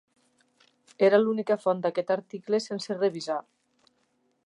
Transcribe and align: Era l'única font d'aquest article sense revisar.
Era 1.09 1.19
l'única 1.25 1.59
font 1.65 1.83
d'aquest 1.85 2.15
article 2.17 2.63
sense 2.71 3.01
revisar. 3.01 3.41